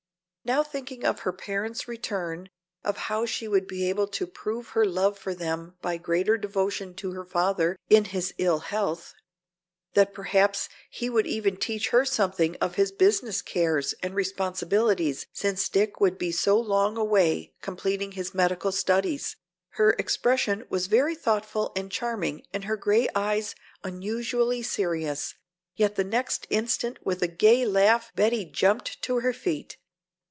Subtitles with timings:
[0.43, 2.49] Now thinking of her parents return,
[2.83, 6.95] of how she would be able to prove her love for them by greater devotion
[6.95, 9.13] to her father in his ill health;
[9.93, 15.69] that perhaps he would even teach her something of his business cares and responsibilities since
[15.69, 19.35] Dick would be so long away completing his medical studies,
[19.73, 25.35] her expression was very thoughtful and charming and her gray eyes unusually serious.
[25.75, 29.77] Yet the next instant with a gay laugh Betty jumped to her feet.